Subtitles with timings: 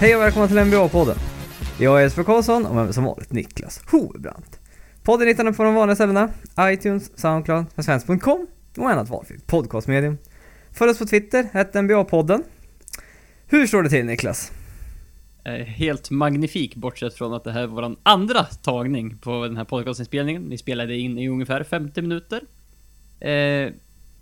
[0.00, 1.16] Hej och välkomna till NBA-podden.
[1.80, 4.60] Jag är Jesper Karlsson och med mig som vanligt Niklas Hovebrant.
[5.02, 8.46] Podden hittar ni på de vanliga ställena, iTunes, Soundcloud, svensk.com
[8.76, 10.18] och annat valfritt podcastmedium.
[10.72, 12.42] Följ oss på Twitter, hette NBA-podden.
[13.46, 14.52] Hur står det till Niklas?
[15.44, 19.64] Eh, helt magnifik, bortsett från att det här var vår andra tagning på den här
[19.64, 20.50] podcastinspelningen.
[20.50, 22.40] Vi spelade in i ungefär 50 minuter.
[23.20, 23.72] Eh,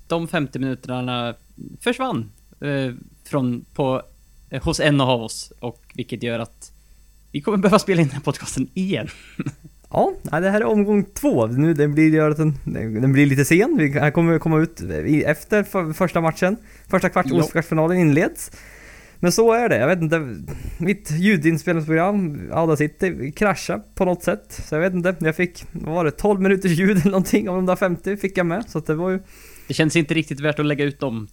[0.06, 1.34] de 50 minuterna
[1.80, 2.30] försvann
[2.60, 4.02] eh, från, på,
[4.62, 6.72] hos en av oss, och vilket gör att
[7.32, 9.08] vi kommer behöva spela in den här podcasten igen.
[9.90, 11.46] Ja, det här är omgång två.
[11.46, 13.76] Nu den blir, den, blir lite sen.
[13.78, 16.56] Vi kommer komma ut i- efter för, första matchen.
[16.88, 18.50] Första kvart, kvartsfinalen inleds.
[19.20, 19.76] Men så är det.
[19.78, 20.36] Jag vet inte.
[20.78, 24.60] Mitt ljudinspelningsprogram, Audacity, kraschade på något sätt.
[24.68, 25.16] Så jag vet inte.
[25.20, 28.38] Jag fick, vad var det, 12 minuters ljud eller någonting av de där 50 fick
[28.38, 28.64] jag med.
[28.68, 29.20] Så det var ju...
[29.68, 31.26] Det känns inte riktigt värt att lägga ut de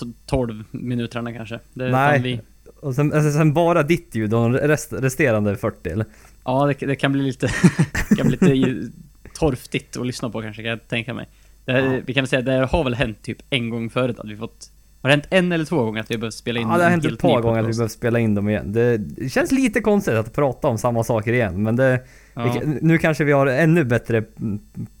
[0.00, 1.60] t- 12 minuterna kanske.
[1.74, 2.20] Det, Nej.
[2.20, 2.40] Vi,
[2.82, 6.06] Och sen, alltså, sen bara ditt ljud och rest, resterande 40 eller?
[6.44, 7.48] ja, det, det kan bli lite,
[8.16, 8.90] kan bli lite
[9.34, 11.28] torftigt att lyssna på kanske, kan jag tänka mig.
[11.66, 12.00] Här- Ja.
[12.06, 14.70] Vi kan säga, det har väl hänt typ en gång förut att vi fått...
[15.02, 16.90] Har det hänt en eller två gånger att vi behövt spela in Ja, det har
[16.90, 18.72] hänt ett par gånger att vi behöver spela in dem igen.
[18.72, 22.00] Det, det känns lite konstigt att prata om samma saker igen, men det...
[22.34, 24.24] Ja, Vi- Nu kanske vi har ännu bättre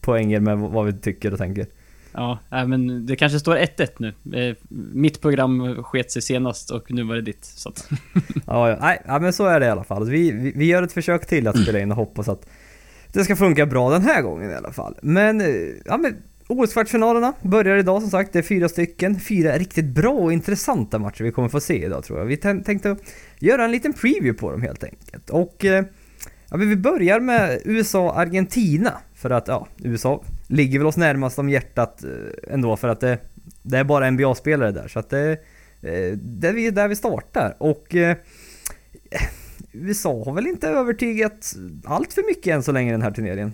[0.00, 1.66] poänger med vad vi tycker och tänker
[2.12, 4.08] ja, nej, men det kanske står 1-1 nu.
[4.40, 4.56] Eh,
[4.92, 7.44] Mitt program sket sig senast och nu var det ditt.
[7.44, 7.88] Så att,
[8.46, 10.10] Ja, ja, nej, ja, men så är det i alla fall.
[10.10, 12.46] Vi, vi, vi gör ett försök till att spela in och hoppas att
[13.12, 14.94] det ska funka bra den här gången i alla fall.
[15.02, 15.46] Men, eh,
[15.84, 16.16] ja men
[16.50, 18.32] OS-kvartsfinalerna börjar idag som sagt.
[18.32, 19.20] Det är fyra stycken.
[19.20, 22.26] Fyra riktigt bra och intressanta matcher vi kommer få se idag tror jag.
[22.26, 22.96] Vi tänkte
[23.38, 25.30] göra en liten preview på dem helt enkelt.
[25.30, 25.84] Och eh,
[26.50, 28.92] ja, men vi börjar med USA-Argentina.
[29.14, 33.18] För att ja, USA ligger väl oss närmast om hjärtat eh, ändå för att det,
[33.62, 34.88] det är bara NBA-spelare där.
[34.88, 35.30] Så att det,
[35.82, 37.56] eh, det är där vi startar.
[37.58, 38.10] Och eh,
[39.10, 39.28] eh
[39.72, 43.52] USA har väl inte övertygat allt för mycket än så länge i den här turneringen.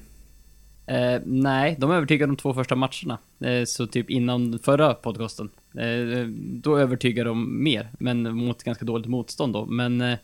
[0.86, 3.18] eh, nej, de övertygade de två första matcherna.
[3.40, 5.50] Eh, så typ innan förra podcasten.
[5.74, 9.66] Eh, då övertygade de mer, men mot ganska dåligt motstånd då.
[9.66, 10.18] Men eh,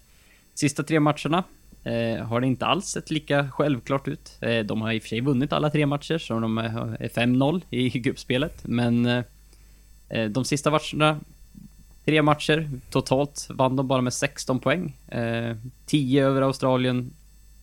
[0.54, 1.44] sista tre matcherna
[1.84, 4.38] eh, har det inte alls sett lika självklart ut.
[4.40, 7.08] Eh, de har i och för sig vunnit alla tre matcher, så de är är
[7.08, 8.66] 5-0 i gruppspelet.
[8.66, 9.24] Men eh,
[10.08, 11.20] eh, de sista matcherna,
[12.04, 14.96] tre matcher totalt, vann de bara med 16 poäng.
[15.08, 15.56] Eh,
[15.86, 17.12] 10 över Australien,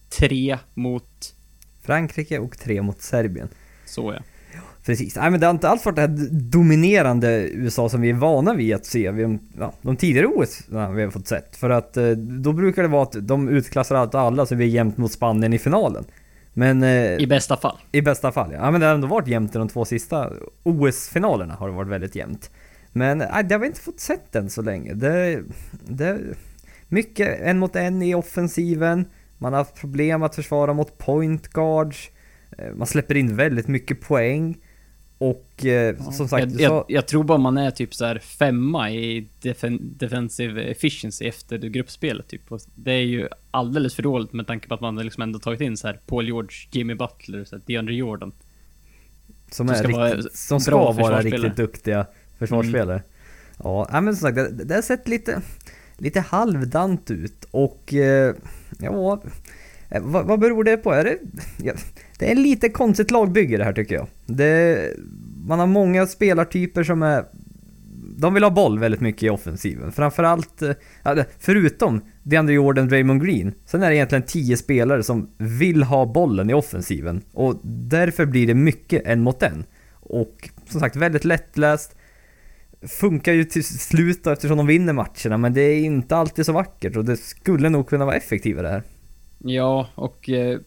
[0.09, 1.35] 3 mot...
[1.81, 3.49] Frankrike och tre mot Serbien.
[3.85, 4.19] Så ja.
[4.89, 5.15] Precis.
[5.15, 8.53] Nej men det har inte alls varit det här dominerande USA som vi är vana
[8.53, 11.55] vid att se vid ja, de tidigare OS vi har fått sett.
[11.55, 14.63] För att eh, då brukar det vara att de utklassar allt och alla så vi
[14.63, 16.05] är jämnt mot Spanien i finalen.
[16.53, 17.77] Men eh, I bästa fall.
[17.91, 18.57] I bästa fall ja.
[18.57, 18.71] ja.
[18.71, 20.29] men det har ändå varit jämnt i de två sista
[20.63, 22.51] OS-finalerna har det varit väldigt jämnt.
[22.91, 24.93] Men nej, det har vi inte fått sett än så länge.
[24.93, 25.43] Det,
[25.87, 26.19] det,
[26.87, 29.05] mycket en mot en i offensiven.
[29.37, 32.09] Man har haft problem att försvara mot point guards.
[32.57, 34.57] Eh, Man släpper in väldigt mycket poäng.
[35.21, 38.05] Och eh, som sagt, jag, du jag, sa, jag tror bara man är typ så
[38.05, 42.51] här femma i defen, defensive efficiency efter gruppspelet typ.
[42.51, 45.61] Och det är ju alldeles för dåligt med tanke på att man liksom ändå tagit
[45.61, 48.31] in så här Paul George, Jimmy Butler, så här DeAndre Jordan.
[49.51, 52.05] som, som är ska vara riktigt, som bra ska vara riktigt duktiga
[52.37, 53.03] försvarsspelare.
[53.63, 55.41] Ja, nej, men som sagt, det, det har sett lite,
[55.97, 58.35] lite halvdant ut och eh,
[58.79, 59.21] ja,
[60.01, 60.91] vad, vad beror det på?
[60.91, 61.17] Är det,
[61.63, 61.73] ja,
[62.19, 64.07] det är lite konstigt lagbygge det här tycker jag.
[64.25, 64.93] Det,
[65.47, 67.25] man har många spelartyper som är
[68.19, 69.91] de vill ha boll väldigt mycket i offensiven.
[69.91, 73.53] Framförallt, eh, förutom DeAndre Jordan, Draymond Green.
[73.65, 77.21] Sen är det egentligen 10 spelare som vill ha bollen i offensiven.
[77.33, 79.63] Och därför blir det mycket en mot en.
[79.91, 81.95] Och som sagt, väldigt lättläst.
[82.81, 86.51] Funkar ju till slut då, eftersom de vinner matcherna, men det är inte alltid så
[86.51, 88.83] vackert och det skulle nog kunna vara effektivare här.
[89.37, 90.59] Ja, och eh,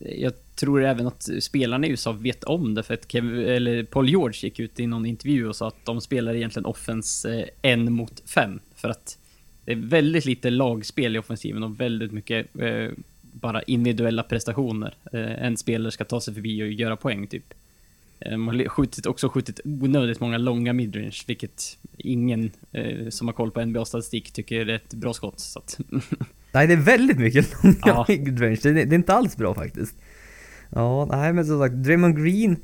[0.00, 4.08] jag tror även att spelarna i USA vet om det för att Kev, eller Paul
[4.08, 7.92] George gick ut i någon intervju och sa att de spelar egentligen offens eh, en
[7.92, 8.60] mot fem.
[8.76, 9.18] För att
[9.64, 12.88] det är väldigt lite lagspel i offensiven och väldigt mycket eh,
[13.22, 14.94] bara individuella prestationer.
[15.12, 17.54] Eh, en spelare ska ta sig förbi och göra poäng typ.
[18.20, 23.32] Eh, De har skjutit, också skjutit onödigt många långa midrange, vilket ingen eh, som har
[23.32, 25.40] koll på NBA-statistik tycker är ett bra skott.
[25.40, 25.78] Så att,
[26.52, 28.04] Nej, det är väldigt mycket långa Ja.
[28.08, 28.58] midrange.
[28.62, 29.94] Det, det är inte alls bra faktiskt.
[30.70, 32.56] Ja, nej men som sagt, Draymond Green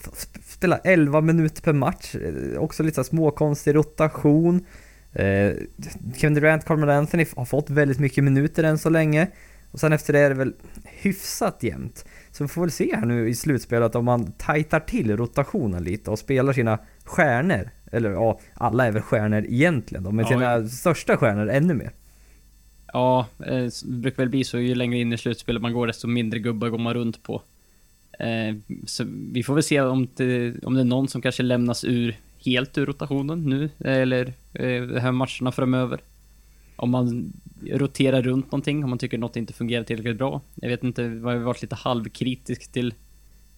[0.00, 2.14] sp- spelar 11 minuter per match.
[2.14, 4.64] Eh, Också lite småkonstig rotation.
[5.12, 5.52] Eh,
[6.16, 9.28] Kevin Durant, Carmel Anthony har fått väldigt mycket minuter än så länge.
[9.70, 12.04] Och sen efter det är det väl hyfsat jämnt.
[12.30, 16.10] Så vi får väl se här nu i slutspelet om man tajtar till rotationen lite
[16.10, 17.70] och spelar sina stjärnor.
[17.92, 21.90] Eller ja, alla är väl stjärnor egentligen då, men Ja, sina största stjärnor ännu mer.
[22.92, 26.06] Ja, eh, det brukar väl bli så ju längre in i slutspelet man går desto
[26.06, 27.42] mindre gubbar går man runt på.
[28.18, 28.56] Eh,
[28.86, 32.16] så vi får väl se om det, om det är någon som kanske lämnas ur
[32.44, 36.00] helt ur rotationen nu, eller eh, de här matcherna framöver.
[36.76, 37.32] Om man
[37.72, 40.40] roterar runt någonting, om man tycker något inte fungerar tillräckligt bra.
[40.54, 42.94] Jag vet inte, jag har varit lite halvkritisk till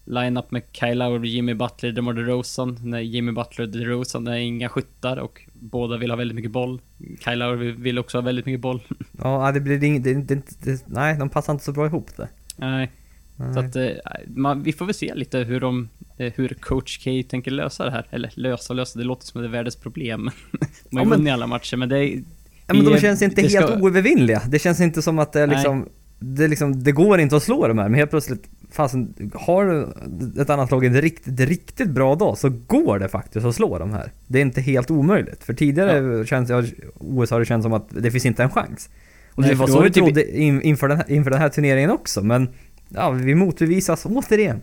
[0.05, 2.79] line-up med Kyle Lowry, Jimmy Butler, DeMar DeRozan.
[2.85, 6.81] När Jimmy Butler och DeRozan är inga skyttar och båda vill ha väldigt mycket boll.
[7.25, 8.81] Kyle Lowry vill också ha väldigt mycket boll.
[9.23, 12.29] Ja, det blir inget, det, det, det, nej, de passar inte så bra ihop det.
[12.57, 12.91] Nej.
[13.37, 13.55] Nej.
[13.55, 13.89] Så att, eh,
[14.27, 15.89] man, vi får väl se lite hur de,
[16.19, 18.07] eh, hur coach K tänker lösa det här.
[18.11, 20.31] Eller lösa och lösa, det låter som att det är världens problem.
[20.51, 22.23] de har Ja, ju men- vunnit alla matcher, men det är...
[22.67, 24.43] Ja, men de känns inte det ska- helt oövervinnliga.
[24.49, 25.57] Det känns inte som att det är Nej.
[25.57, 25.89] liksom,
[26.19, 29.67] det, är liksom, det går inte att slå de här, men helt plötsligt, fasen, har
[29.67, 33.79] du ett annat lag en riktigt, riktigt bra dag så går det faktiskt att slå
[33.79, 34.13] de här.
[34.27, 35.45] Det är inte helt omöjligt.
[35.45, 38.91] För tidigare känns jag, OS har det känts som att det finns inte en chans.
[39.35, 41.49] Och Nej, det var så vi typ- trodde in, inför, den här, inför den här
[41.49, 42.49] turneringen också, men
[42.89, 44.63] ja, vi motbevisas återigen.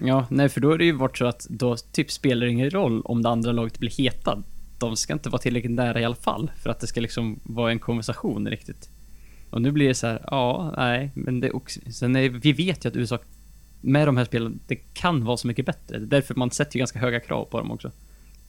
[0.00, 2.70] Ja, nej för då är det ju varit så att då typ spelar det ingen
[2.70, 4.42] roll om det andra laget blir heta.
[4.78, 7.70] De ska inte vara tillräckligt nära i alla fall för att det ska liksom vara
[7.70, 8.88] en konversation riktigt.
[9.50, 12.84] Och nu blir det så här, ja, nej, men det också, sen är, vi vet
[12.84, 13.18] ju att USA
[13.80, 15.98] med de här spelen, det kan vara så mycket bättre.
[15.98, 17.90] Det är därför man sätter ju ganska höga krav på dem också.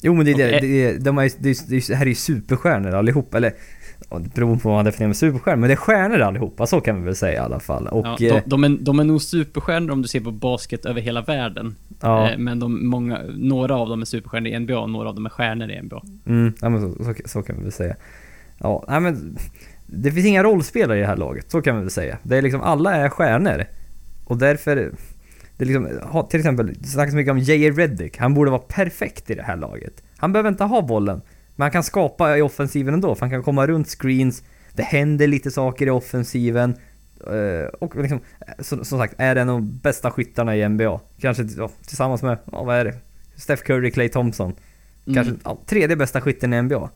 [0.01, 2.09] Jo men det, är det, det, är- de är, det, det, är- det här är
[2.09, 3.53] ju superstjärnor allihop, eller
[4.35, 7.05] beror på vad man definierar med superstjärnor, men det är stjärnor allihopa, så kan vi
[7.05, 7.87] väl säga i alla fall.
[7.87, 11.01] Och Ja, de, de, är, de är nog superstjärnor om du ser på basket över
[11.01, 11.75] hela världen.
[12.01, 15.15] ja, Eh, Men de, många, några av dem är superstjärnor i NBA och några av
[15.15, 16.01] dem är stjärnor i NBA.
[16.25, 17.95] mm, ja men så, så, så kan vi väl säga.
[18.57, 19.37] Ja, nej men
[19.85, 22.17] det finns inga rollspelare i det här laget, så kan vi väl säga.
[22.23, 23.65] Det är liksom, alla är stjärnor.
[24.25, 24.91] Och därför,
[25.65, 27.71] det är liksom, till exempel, det snackas mycket om J.A.
[27.71, 30.03] Reddick, han borde vara perfekt i det här laget.
[30.17, 31.21] Han behöver inte ha bollen,
[31.55, 34.43] men han kan skapa i offensiven ändå, för han kan komma runt screens,
[34.73, 36.75] det händer lite saker i offensiven.
[37.27, 38.19] eh, Och liksom,
[38.59, 40.99] som, som sagt, är en av de bästa skyttarna i NBA.
[41.19, 41.47] Kanske
[41.87, 42.93] tillsammans med, ja, vad är det?
[43.35, 44.53] Steph Curry, Clay Thompson.
[45.05, 45.39] Kanske Mm.
[45.43, 46.89] ja, tredje bästa skytten i NBA.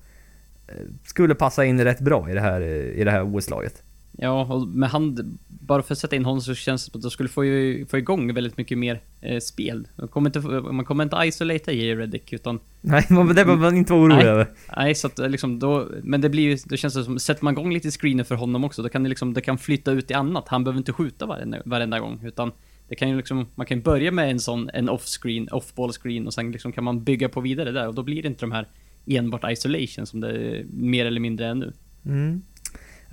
[0.68, 0.74] Eh,
[1.04, 3.84] Skulle passa in rätt bra i det här, eh, i det här OS-laget.
[4.18, 7.02] Ja, och med hand, bara för att sätta in honom så känns det som att
[7.02, 9.88] de skulle få, ju, få igång väldigt mycket mer eh, spel.
[9.96, 10.40] Man kommer inte,
[10.72, 11.96] man kommer inte isolata J.
[11.96, 14.26] Reddick, utan Nej, men det behöver man inte vara orolig Nej.
[14.26, 14.48] över.
[14.78, 17.44] Nej, så att eh, liksom då, men det blir ju, det känns det som, sätter
[17.44, 20.12] man igång lite screener för honom också, då kan det liksom, det kan flytta ut
[20.12, 20.48] i annat.
[20.48, 22.52] Han behöver inte skjuta varenda, varenda gång, utan
[22.88, 26.34] det kan ju liksom, man kan börja med en sån, en off-screen, off-ball screen och
[26.34, 28.68] sen liksom kan man bygga på vidare där och då blir det inte de här
[29.06, 31.74] enbart isolation som det mer eller mindre är nu.
[32.06, 32.42] Mm.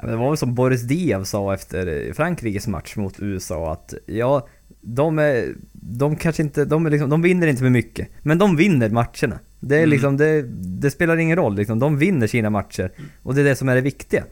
[0.06, 4.48] Det var väl som Boris Diaw sa efter Frankrikes match mot USA att ja,
[4.80, 8.56] de är, de kanske inte, de är liksom, de vinner inte med mycket, men de
[8.56, 9.38] vinner matcherna.
[9.60, 9.90] Det är Mm.
[9.90, 10.42] liksom, det,
[10.80, 12.92] det spelar ingen roll liksom, de vinner sina matcher.
[13.22, 14.24] Och det är det som är det viktiga.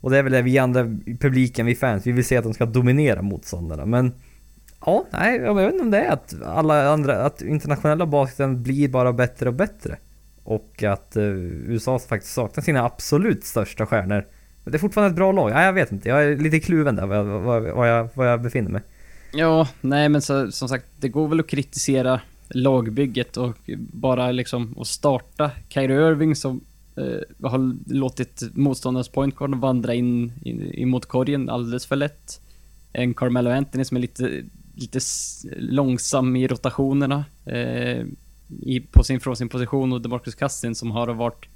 [0.00, 0.84] Och det är väl det vi andra,
[1.20, 3.86] publiken, vi fans, vi vill se att de ska dominera motståndarna.
[3.86, 4.12] Men
[4.86, 8.88] ja, nej, jag vet inte om det är att alla andra, att internationella basketen blir
[8.88, 9.96] bara bättre och bättre.
[10.44, 14.24] Och att eh, USA faktiskt saknar sina absolut största stjärnor.
[14.68, 15.50] Men det är fortfarande ett bra lag.
[15.50, 16.08] Ja, jag vet inte.
[16.08, 18.82] Jag är lite kluven där var jag, var, jag, var jag befinner mig.
[19.32, 24.76] Ja, nej men så, som sagt, det går väl att kritisera lagbygget och bara liksom
[24.80, 26.60] att starta Kyrie Irving som
[26.96, 32.40] eh, har låtit motståndarens pointguard vandra in, in, in mot korgen alldeles för lätt.
[32.92, 34.42] En Carmelo Anthony som är lite,
[34.74, 35.00] lite
[35.56, 38.04] långsam i rotationerna eh,
[38.62, 41.48] i, på sin, från sin position och DeMarcus Cousins som har varit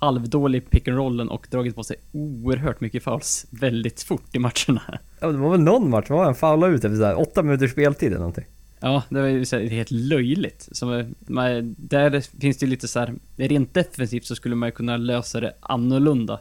[0.00, 4.38] halvdålig i pick and rollen och dragit på sig oerhört mycket fouls väldigt fort i
[4.38, 4.98] matcherna.
[5.20, 7.70] Ja, det var väl någon match, var han foulade ut efter så här, åtta minuters
[7.72, 8.44] speltid eller någonting.
[8.80, 10.68] Ja, det var ju så här, helt löjligt.
[10.72, 14.68] Som, är- man, där finns det ju lite så här, rent defensivt så skulle man
[14.68, 16.40] ju kunna lösa det annorlunda.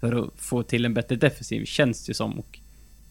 [0.00, 2.38] För att få till en bättre defensiv, känns det ju som.
[2.38, 2.58] Och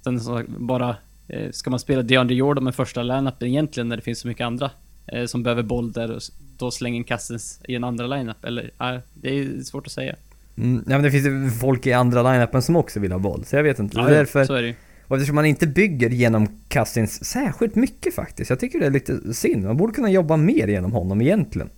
[0.04, 0.96] sen så bara,
[1.28, 4.46] eh, ska man spela DeAndre Jordan med första line-upen egentligen när det finns så mycket
[4.46, 4.72] andra
[5.08, 6.22] eh, som behöver boll där och
[6.58, 8.46] då slänger in Cousins i en andra line-up?
[8.46, 10.16] Eller, ja, det är svårt att säga.
[10.58, 13.46] Mm, ja men det finns ju folk i andra line-upen som också vill ha boll,
[13.46, 14.00] så jag vet inte.
[14.00, 14.76] är därför, så är det ju.
[15.08, 18.50] och eftersom man inte bygger genom Cousins särskilt mycket faktiskt.
[18.50, 19.64] Jag tycker det är lite synd.
[19.64, 21.70] Man borde kunna jobba mer genom honom egentligen.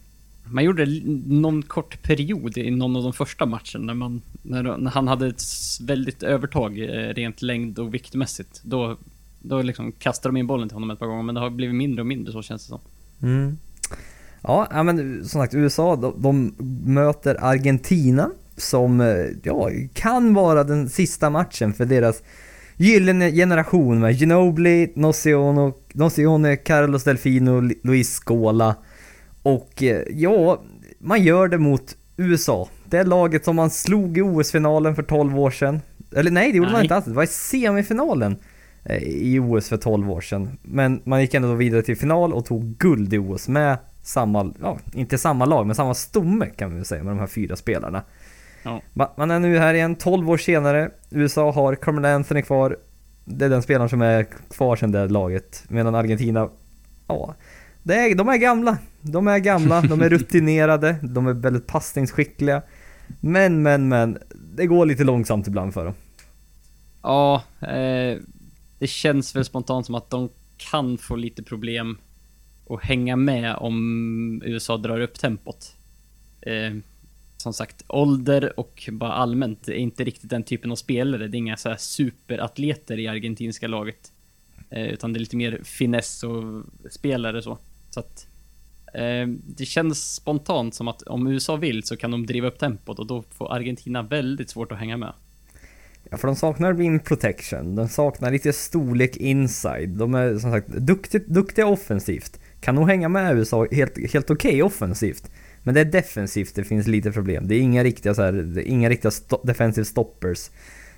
[0.52, 4.90] Man gjorde det någon kort period i någon av de första matcherna när, man, när,
[4.90, 5.44] han hade ett
[5.82, 8.62] väldigt övertag eh, rent längd och viktmässigt.
[8.64, 8.98] Då,
[9.40, 11.76] då liksom kastade de in bollen till honom ett par gånger, men det har blivit
[11.76, 12.80] mindre och mindre så känns det som.
[13.26, 13.58] Mm.
[14.42, 16.56] Ja, men som sagt USA, de, de
[16.94, 22.24] möter Argentina som eh, ja, kan vara den sista matchen för deras
[22.78, 28.76] gyllene generation med Ginobili, Nocione, Nocione Carlos Delfino, Lu- Luis Scola.
[29.44, 30.62] Och eh, ja,
[31.00, 32.70] man gör det mot USA.
[32.90, 35.82] Det är laget som man slog i OS-finalen för 12 år sedan.
[36.16, 36.84] Eller nej, det gjorde man Nej.
[36.86, 37.06] inte alls.
[37.06, 38.36] Det var i semifinalen
[39.02, 40.58] i OS för 12 år sedan.
[40.62, 44.78] Men man gick ändå vidare till final och tog guld i OS med samma, ja,
[44.94, 48.02] inte samma lag, men samma stomme kan vi väl säga med de här fyra spelarna.
[48.64, 48.82] Ja.
[48.94, 50.90] Ma- Man är nu här igen, 12 år senare.
[51.10, 52.78] USA har Carmelo Anthony kvar.
[53.26, 55.64] Det är den spelaren som är kvar sedan det laget.
[55.68, 56.50] Medan Argentina,
[57.08, 57.36] ja,
[57.84, 58.78] det är, de är gamla.
[59.02, 62.62] De är gamla, de är rutinerade, de är väldigt passningsskickliga.
[63.20, 64.18] Men, men, men.
[64.56, 65.94] Det går lite långsamt ibland för dem.
[67.02, 68.18] Ja, eh,
[68.80, 71.98] det känns väl spontant som att de kan få lite problem
[72.70, 75.76] att hänga med om USA drar upp tempot.
[76.42, 76.74] Eh,
[77.38, 81.28] som sagt, ålder och bara allmänt är inte riktigt den typen av spelare.
[81.28, 84.12] Det är inga så här superatleter i argentinska laget.
[84.70, 87.58] Eh, utan det är lite mer finess och spelare så.
[87.90, 88.28] Så att
[88.94, 93.00] eh, det känns spontant som att om USA vill så kan de driva upp tempot
[93.00, 95.14] och då får Argentina väldigt svårt att hänga med.
[96.10, 99.90] Ja, för de saknar rim protection, de saknar lite storlek inside.
[99.90, 102.40] De är som sagt duktigt, duktiga offensivt.
[102.62, 105.32] Kan nog hänga med USA helt, helt okej offensivt.
[105.64, 107.48] Men det är defensivt det finns lite problem.
[107.48, 110.50] Det är inga riktiga, så här, det är inga riktiga sto defensive stoppers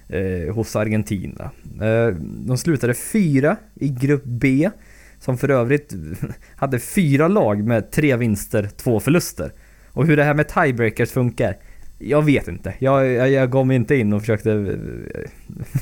[0.10, 1.52] eh, hos Argentina.
[1.82, 4.70] Eh, de slutade fyra i grupp B.
[5.20, 5.94] Som för övrigt
[6.56, 9.52] hade fyra lag med tre vinster, två förluster.
[9.92, 11.58] Och hur det här med tiebreakers funkar,
[12.00, 12.74] jag vet inte.
[12.80, 14.78] Jag, jag, jag gav mig inte in och försökte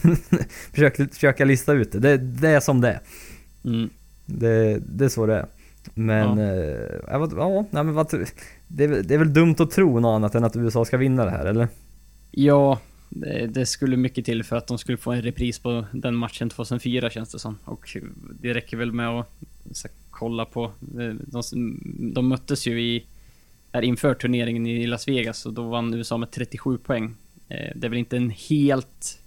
[0.73, 1.99] försökte försöka lista ut det.
[1.99, 2.17] det.
[2.17, 2.99] Det är som det är.
[3.65, 3.89] Mm.
[4.25, 5.45] Det, det är så det är.
[5.93, 6.37] Men,
[7.07, 7.17] Ja.
[7.17, 8.07] vad- ja nej, men vad,
[8.67, 11.31] det, det är väl dumt att tro något annat än att USA ska vinna det
[11.31, 11.67] här, eller?
[12.31, 12.79] Ja,
[13.09, 16.49] det, det skulle mycket till för att de skulle få en repris på den matchen
[16.49, 17.57] 2004 känns det som.
[17.65, 17.97] Och
[18.41, 19.27] det räcker väl med att
[20.09, 20.63] kolla på.
[20.99, 21.41] eh, De,
[22.13, 23.05] de möttes ju i,
[23.75, 27.15] här inför turneringen i Las Vegas och då vann USA med 37 poäng.
[27.49, 29.19] Eh, Det är väl inte en helt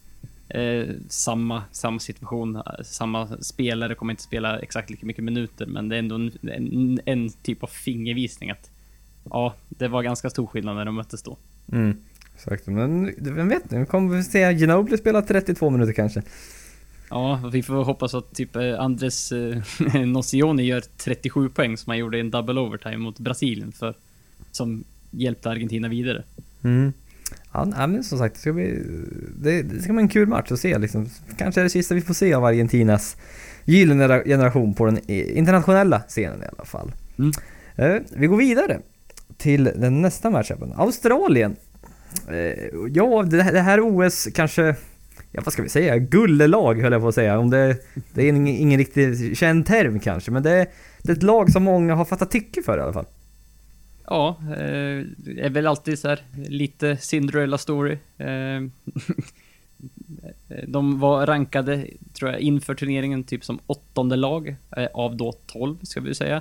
[0.48, 5.88] eh, samma, samma situation, eh, samma spelare kommer inte spela exakt lika mycket minuter, men
[5.88, 8.70] det är ändå en, en, en typ av fingervisning att
[9.30, 11.36] ja, det var ganska stor skillnad när de möttes då.
[11.72, 11.96] Mm,
[12.34, 12.66] exakt.
[12.66, 16.22] Men vem vet, nu kommer vi se Ginobili spela 32 minuter kanske.
[17.10, 19.62] Ja, vi får hoppas att typ eh, Andres eh,
[20.06, 23.94] Nocioni gör 37 poäng som han gjorde i en double overtime mot Brasilien för
[24.52, 26.24] som hjälpte Argentina vidare.
[26.64, 26.92] Mm.
[27.52, 28.82] Ja, men som sagt, det ska, bli,
[29.42, 31.08] det, det ska bli en kul match att se liksom.
[31.38, 33.16] Kanske är det sista vi får se av Argentinas
[33.64, 36.92] gyllene generation på den internationella scenen i alla fall.
[37.18, 37.32] Mm.
[37.76, 38.80] Eh, vi går vidare
[39.36, 40.72] till den nästa matchupen.
[40.76, 41.56] Australien.
[42.28, 42.64] Eh,
[42.94, 44.74] ja, det, här- det här OS kanske,
[45.32, 47.38] ja vad ska vi säga, gullelag höll jag på att säga.
[47.38, 47.76] Om det,
[48.14, 50.66] det är ingen, ingen riktigt känd term kanske, men det,
[51.02, 53.06] det är ett lag som många har fattat tycke för i alla fall.
[54.10, 57.98] Ja, eh, det är väl alltid så här lite Cinderella story.
[58.18, 58.62] Eh,
[60.66, 65.76] de var rankade, tror jag, inför turneringen typ som åttonde lag eh, av då 12,
[65.82, 66.40] ska vi säga.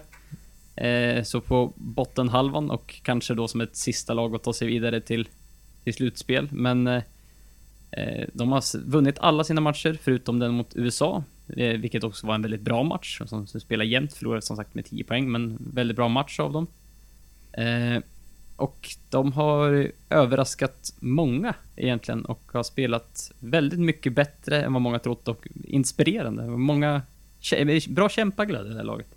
[0.77, 5.01] Eh, så på bottenhalvan och kanske då som ett sista lag att ta sig vidare
[5.01, 5.27] till,
[5.83, 6.47] till slutspel.
[6.51, 7.03] Men eh,
[7.91, 11.24] eh, de har vunnit alla sina matcher förutom den mot USA,
[11.79, 13.21] vilket också var en väldigt bra match.
[13.25, 16.53] Som som spelar jämnt, förlorade som sagt med 10 poäng, men väldigt bra match av
[16.53, 16.67] dem.
[17.57, 18.01] Eh,
[18.55, 24.99] och de har överraskat många egentligen och har spelat väldigt mycket bättre än vad många
[24.99, 26.47] trott och inspirerande.
[26.47, 27.01] Många
[27.41, 29.07] kä- bra kämpaglöd i det här laget.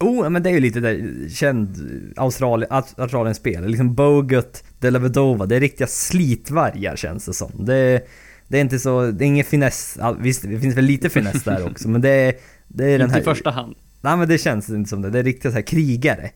[0.00, 1.76] Oh, men det är ju lite där känd
[2.16, 3.66] Australien, Australiens spel.
[3.66, 7.50] Liksom Bogut, Delavedova, det är riktiga slitvargar känns det som.
[7.64, 8.06] Det,
[8.48, 11.44] det är inte så, det är ingen finess, ja, visst det finns väl lite finess
[11.44, 12.34] där också men det är,
[12.68, 13.20] det är den Inte här...
[13.20, 13.74] i första hand.
[14.00, 16.30] Nej men det känns inte som det, det är riktiga så här krigare.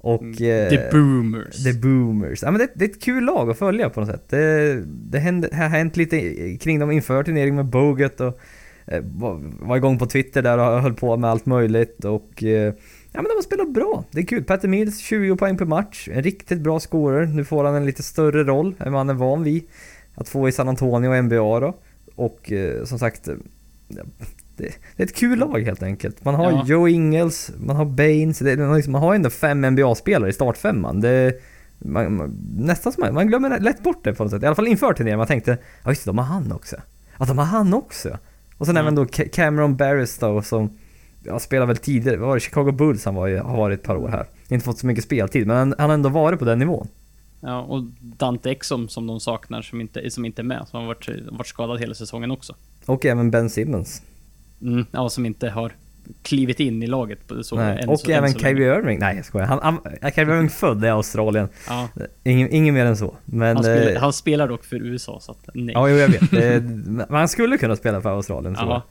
[0.00, 0.22] Och...
[0.22, 0.64] Mm.
[0.64, 1.64] eh, The Boomers.
[1.64, 2.42] The Boomers.
[2.42, 4.28] Ja men det, det är ett kul lag att följa på något sätt.
[4.28, 8.40] Det, det hände, har hänt lite kring dem inför turneringen med Bogut och
[8.86, 9.02] eh,
[9.60, 12.74] var, igång på Twitter där och höll på med allt möjligt och eh,
[13.12, 14.04] Ja men de har spelat bra.
[14.10, 14.44] Det är kul.
[14.44, 16.08] Petter Mills 20 poäng per match.
[16.12, 17.26] En riktigt bra scorer.
[17.26, 19.62] Nu får han en lite större roll än vad han är van vid.
[20.14, 21.76] Att få i San Antonio och NBA då.
[22.14, 23.34] Och eh, som sagt, eh,
[24.58, 26.24] det, det är ett kul lag helt enkelt.
[26.24, 26.64] Man har Ja.
[26.66, 30.32] Joe Ingles, man har Baines, det, man, har liksom, man har ändå fem NBA-spelare i
[30.32, 31.00] startfemman.
[31.00, 31.40] Det,
[31.78, 34.42] man, man, nästan som man, man glömmer lätt bort det på något sätt.
[34.42, 35.18] I alla fall inför turneringen.
[35.18, 36.76] Man tänkte, ja just det, de har han också.
[37.18, 38.18] Ja, de har han också.
[38.58, 38.82] Och sen Ja.
[38.82, 40.70] även då Ca- Cameron Barris då som
[41.24, 44.08] ja, spelar väl tidigare, var det Chicago Bulls han var har varit ett par år
[44.08, 44.26] här.
[44.48, 46.88] Inte fått så mycket speltid, men han, han har ändå varit på den nivån.
[47.40, 50.86] Ja, och Dante Exum som de saknar, som inte, som inte är med, som har
[50.86, 52.54] varit, varit skadad hela säsongen också.
[52.86, 54.02] Och även Ben Simmons.
[54.62, 55.72] Mm, ja, som inte har
[56.22, 57.84] klivit in i laget så, Nej.
[57.86, 58.34] Och så, även.
[58.34, 59.46] Kyrie Irving, nej jag skojar.
[59.46, 59.78] Han, han,
[60.12, 61.48] Kyrie Irving född i Australien.
[61.68, 61.88] Ja,
[62.24, 63.16] Ingen, ingen mer än så.
[63.24, 63.56] Men...
[63.56, 65.72] han, spelar, eh, han spelar dock för USA, så att nej.
[65.74, 66.30] Ja, jo, jag vet.
[66.30, 68.82] Det, men han skulle kunna spela för Australien tror jag.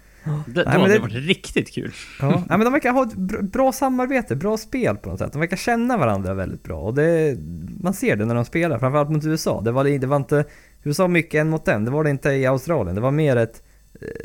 [0.48, 1.92] Det, då men hade det- det varit riktigt kul.
[2.22, 3.16] Ja, nej, men de verkar ha ett
[3.52, 5.34] bra, samarbete, bra spel på något sätt.
[5.34, 7.38] De verkar känna varandra väldigt bra och det,
[7.82, 9.62] man ser det när de spelar, framförallt mot USA.
[9.62, 10.46] Det var, det var inte
[10.84, 12.96] USA mycket en mot en, det var det inte i Australien.
[12.96, 13.67] Det var mer ett eh,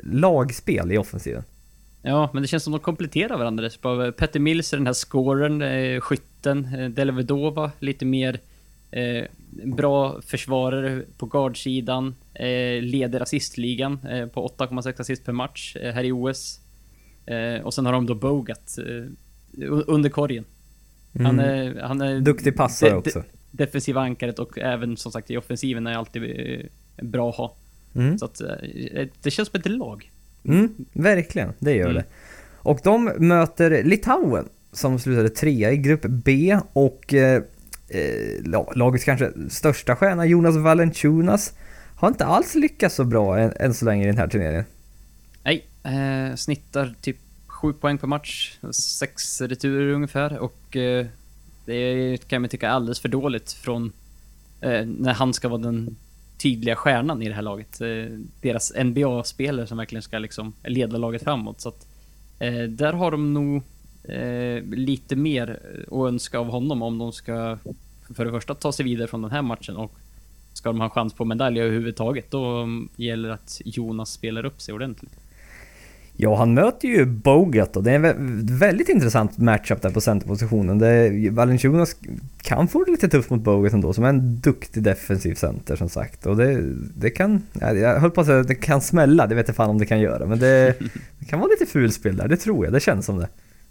[0.03, 1.43] lagspel i offensiven.
[2.03, 3.65] Ja, men det känns som de kompletterar varandra.
[3.65, 4.13] rätt bra.
[4.13, 6.69] Petter Mills är den här scoren, eh, skytten.
[6.79, 8.41] Eh, Delavedova lite mer
[8.91, 9.25] eh,
[9.65, 12.15] bra försvarare på guardsidan.
[12.35, 16.61] Eh, leder assistligan eh, på 8,6 assist per match eh, här i OS.
[17.27, 19.09] Eh, och sen har de då Bogat eh,
[19.87, 20.45] under korgen.
[21.15, 21.41] Han Mm.
[21.77, 23.23] är, han är Duktig passare de- också.
[23.51, 26.67] defensiva ankaret och även som sagt i offensiven är alltid eh,
[27.05, 27.55] bra att ha.
[27.95, 28.19] Mm.
[28.19, 28.49] Så att eh,
[29.23, 30.11] det känns som ett lag.
[30.45, 31.95] Mm, verkligen, det gör Mm.
[31.95, 32.05] det.
[32.57, 37.43] Och de möter Litauen som slutade trea i grupp B och eh,
[37.89, 41.53] eh, la- lagets kanske största stjärna Jonas Valanciunas
[41.97, 44.65] har inte alls lyckats så bra än, än så länge i den här turneringen.
[45.45, 51.07] Nej, eh, snittar typ 7 poäng per match, 6 returer ungefär och eh,
[51.67, 53.93] det kan man tycka är alldeles för dåligt från
[54.61, 55.97] eh, när han ska vara den
[56.43, 57.81] tydliga stjärnan i det här laget.
[57.81, 61.61] Eh, deras NBA-spelare som verkligen ska liksom leda laget framåt.
[61.61, 61.87] Så att,
[62.39, 63.63] eh, där har de nog
[64.05, 67.59] eh, lite mer att önska av honom om de ska
[68.15, 69.93] för det första ta sig vidare från den här matchen och
[70.53, 74.45] ska de ha en chans på medalj överhuvudtaget då mm, gäller det att Jonas spelar
[74.45, 75.22] upp sig ordentligt.
[76.23, 80.01] Ja, han möter ju Bogut och det är en vä- väldigt intressant matchup där på
[80.01, 80.79] centerpositionen.
[80.79, 81.97] Det, Valanciunas
[82.43, 85.89] kan få det lite tufft mot Bogut ändå, som är en duktig defensiv center som
[85.89, 86.27] sagt.
[86.27, 86.61] Och det,
[86.97, 89.57] det kan, ja, jag höll på att säga att det kan smälla, det vet jag
[89.57, 90.27] fan om det kan göra.
[90.27, 90.75] Men det,
[91.19, 93.29] det kan vara lite fulspel där, det tror jag, det känns som det.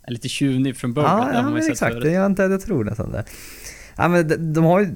[0.08, 1.17] Lite tjuvnyp från början.
[1.17, 2.01] Ja, ja men exakt.
[2.01, 3.24] Det, jag, inte, jag tror nästan det.
[3.96, 4.87] Ja, men de, de har ju...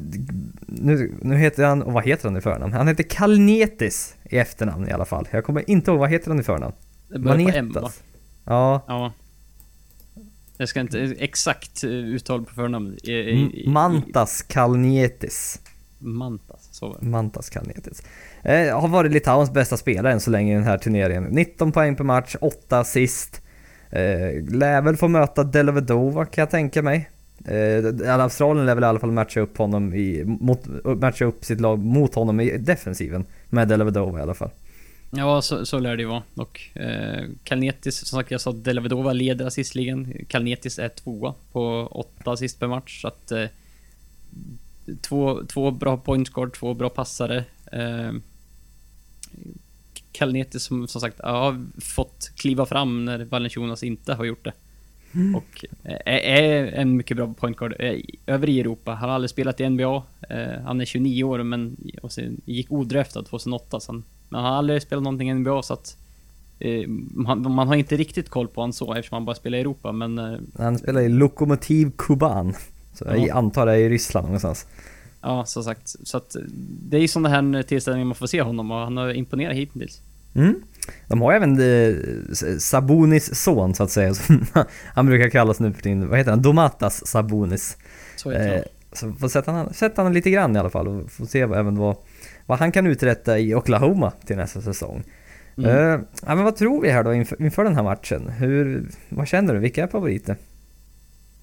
[0.67, 1.81] Nu, nu heter han...
[1.81, 2.73] Och vad heter han i förnamn?
[2.73, 5.27] Han heter Kalnetis i efternamn i alla fall.
[5.31, 6.73] Jag kommer inte ihåg vad heter han i förnamn.
[7.15, 7.81] Det börjar på M va?
[7.81, 8.03] Manetas.
[8.45, 8.85] Ja.
[8.87, 9.13] Ja.
[10.57, 12.97] Jag ska inte exakt eh, uttal på förnamn.
[13.03, 15.61] I, i, Mantas Kalnietis.
[15.99, 17.05] Mantas, så var det.
[17.05, 18.03] Mantas Kalnietis.
[18.43, 21.23] Eh, har varit Litauens bästa spelare än så länge i den här turneringen.
[21.23, 23.41] 19 poäng per match, 8 assist.
[23.89, 27.09] Eh, lär väl få möta Delavedova kan jag tänka mig.
[27.45, 30.59] Eh, Australien lär väl i alla fall matcha upp honom i, mot,
[31.01, 33.25] matcha upp sitt lag mot honom i defensiven.
[33.49, 34.51] Med Delavedova i alla fall.
[35.17, 36.23] Ja, så, så lär det ju vara.
[36.35, 40.13] Och eh, Kalnetis, som sagt jag sa Delavedova leder assistligan.
[40.27, 43.01] Kalnetis är tvåa på åtta assist per match.
[43.01, 43.45] Så att eh,
[45.01, 47.43] två, två bra guard, två bra passare.
[47.71, 48.11] Eh,
[50.11, 54.53] Kalnetis som som sagt har fått kliva fram när Valanciunas inte har gjort det.
[55.35, 58.93] Och eh, är, är en mycket bra point guard eh, över i Europa.
[58.93, 60.03] Han har aldrig spelat i NBA.
[60.29, 63.79] Eh, han är 29 år men och sen gick odraftad 2008.
[63.79, 65.97] Så han, men han har aldrig spelat någonting i NBA så att
[66.59, 69.61] eh, man, man har inte riktigt koll på honom så eftersom han bara spelar i
[69.61, 72.53] Europa men eh, Han spelar i Lokomotiv Kuban.
[72.93, 73.33] Så jag Ja.
[73.35, 74.65] antar det är i Ryssland någonstans.
[75.21, 75.95] ja, som sagt.
[76.03, 76.41] Så att eh,
[76.89, 80.01] det är ju sådana här tillställningar man får se honom och han har imponerat hittills.
[80.35, 80.55] Mm.
[81.07, 81.95] De har även eh,
[82.59, 84.45] Sabonis son så att säga, som
[84.93, 86.09] han brukar kallas nu för tiden.
[86.09, 86.41] Vad heter han?
[86.41, 87.77] Domatas Sabonis.
[88.15, 88.63] Så heter Eh, han.
[88.95, 91.59] Så får sätta han, sätta han lite grann i alla fall och få se vad-
[91.59, 91.95] även vad,
[92.45, 95.03] vad han kan uträtta i Oklahoma till nästa säsong.
[95.57, 96.05] Mm.
[96.25, 98.29] Ja, men vad tror vi här då inför, inför den här matchen?
[98.29, 99.59] Hur, vad känner du?
[99.59, 100.37] Vilka är favoriter?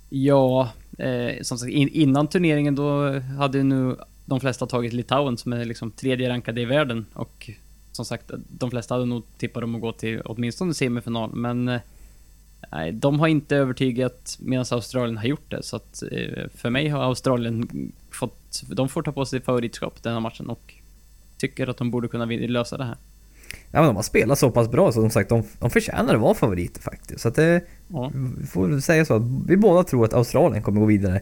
[0.09, 5.37] Ja, eh, som sagt in, innan turneringen då hade ju nu de flesta tagit Litauen
[5.39, 7.51] som är liksom tredje rankade i världen och
[7.93, 11.81] som sagt de flesta hade nog tippat dem att gå till åtminstone semifinal men eh,
[12.73, 16.89] nej, de har inte övertygat medan Australien har gjort det så att eh, för mig
[16.89, 17.69] har Australien
[18.11, 20.75] fått, de får ta på sig favoritskap den här matchen och
[21.39, 22.97] tycker att de borde kunna lösa det här.
[23.71, 26.21] Ja men de har spelat så pass bra så som sagt de, de förtjänar att
[26.21, 27.21] vara favoriter faktiskt.
[27.21, 28.11] Så att det, Ja.
[28.41, 31.21] vi får säga så att vi båda tror att Australien kommer gå vidare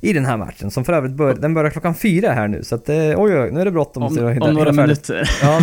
[0.00, 2.74] i den här matchen som för övrigt bör, den börjar klockan fyra här nu så
[2.74, 4.02] att eh, oj oj, nu är det bråttom.
[4.02, 5.08] Om, om några färdigt.
[5.08, 5.30] minuter.
[5.42, 5.60] Ja,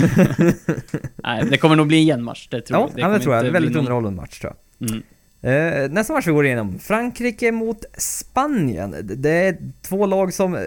[1.23, 2.99] nej, det kommer nog bli en jämnmatch, det tror ja, jag.
[2.99, 3.43] ja men det tror jag.
[3.43, 4.89] Väldigt någon- underhållande match tror jag.
[4.89, 5.03] Mm.
[5.43, 6.79] Eh, nästa match vi går igenom.
[6.79, 8.95] Frankrike mot Spanien.
[9.03, 10.61] Det är två lag som, eh,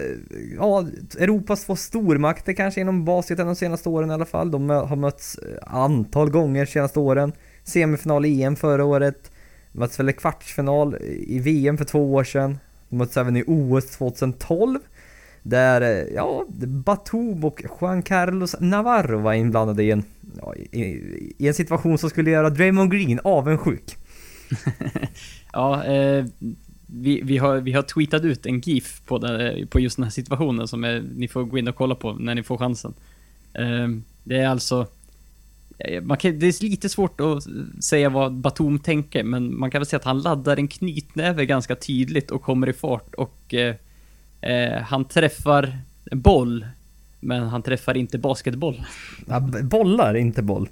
[0.57, 0.85] ja,
[1.19, 4.51] Europas två stormakter kanske inom basketen de senaste åren i alla fall.
[4.51, 7.31] De har mötts eh, antal gånger de senaste åren.
[7.63, 9.31] Semifinal i EM förra året.
[9.71, 12.57] Möts väl i kvartsfinal i VM för två år sedan.
[12.89, 14.79] De möts även i OS 2012.
[15.43, 20.03] Där, eh, ja, Batum och Juan Carlos Navarro var inblandade i en,
[20.41, 20.81] ja, i,
[21.37, 23.97] i en situation som skulle göra Draymond Green avundsjuk.
[25.53, 26.25] ja, eh,
[26.87, 30.11] vi, vi, har, vi har tweetat ut en GIF på, den, på just den här
[30.11, 32.93] situationen som är, ni får gå in och kolla på när ni får chansen.
[33.53, 33.87] Eh,
[34.23, 34.87] det är alltså...
[35.79, 37.47] Eh, man kan, det är lite svårt att
[37.83, 41.75] säga vad Batum tänker, men man kan väl säga att han laddar en knytnäve ganska
[41.75, 43.75] tydligt och kommer i fart och eh,
[44.41, 45.77] eh, han träffar
[46.11, 46.65] en boll,
[47.19, 48.83] men han träffar inte basketboll.
[49.27, 50.69] Ja, bollar, inte boll.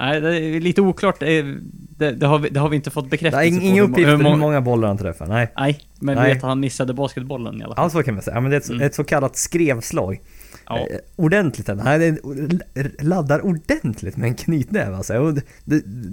[0.00, 1.20] Nej, det är lite oklart.
[1.20, 1.42] Det,
[2.12, 3.76] det, har, vi, det har vi inte fått bekräftelse är på.
[3.76, 5.52] må- uppgifter hur hur må- många bollar han träffar, nej.
[5.56, 6.24] Nej, men Nej.
[6.28, 7.84] vi vet att han missade basketbollen i alla fall.
[7.84, 8.40] Ja, så kan man säga.
[8.40, 8.82] Men det är ett, Mm.
[8.82, 10.20] ett så kallat skrevslag.
[10.66, 10.78] Ja.
[10.78, 10.84] Eh,
[11.16, 11.68] ordentligt.
[11.68, 15.12] Är- laddar ordentligt med en knytnäve alltså.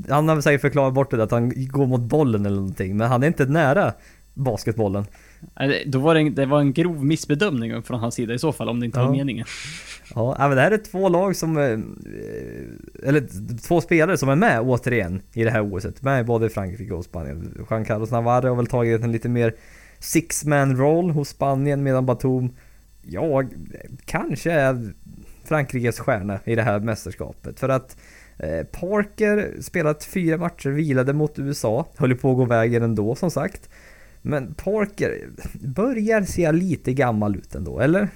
[0.09, 2.97] Han har säkert förklarat bort det, att han går mot bollen eller någonting.
[2.97, 3.93] Men han är inte nära
[4.33, 5.05] basketbollen.
[5.85, 8.69] Då var det, en, det var en grov missbedömning från hans sida i så fall,
[8.69, 9.05] om det inte Ja.
[9.05, 9.45] var meningen.
[10.15, 11.57] Ja, men det här är två lag som...
[11.57, 11.79] eh,
[13.07, 13.27] Eller
[13.67, 16.01] två spelare som är med återigen i det här OSet.
[16.01, 17.65] Med både i Frankrike och Spanien.
[17.69, 19.55] Juan Carlos Navarro har väl tagit en lite mer
[19.99, 22.49] six-man roll hos Spanien medan Batum,
[23.01, 23.43] ja,
[24.05, 24.93] kanske är
[25.45, 27.59] Frankrikes stjärna i det här mästerskapet.
[27.59, 27.97] För att
[28.39, 33.31] eh, Parker spelat fyra matcher, vilade mot USA, höll på att gå vägen ändå som
[33.31, 33.69] sagt.
[34.27, 38.09] Men Parker börjar se lite gammal ut ändå, eller?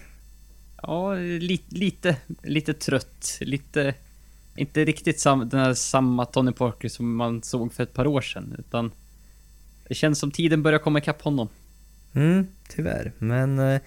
[0.82, 3.38] Ja, li, lite, lite trött.
[3.42, 3.94] Lite...
[4.56, 8.22] Inte riktigt sam, den här samma Tony Parker som man såg för ett par år
[8.22, 8.92] sedan, utan...
[9.88, 11.48] Det känns som tiden börjar komma ikapp honom.
[12.14, 13.12] Mm, tyvärr.
[13.18, 13.82] Men eh,